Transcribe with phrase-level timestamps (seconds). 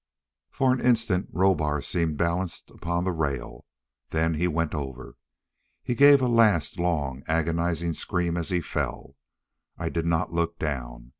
[0.49, 3.67] For an instant Rohbar seemed balanced upon the rail;
[4.09, 5.15] then he went over.
[5.83, 9.15] He gave a last long, agonized scream as he fell.
[9.77, 11.09] I did not look down.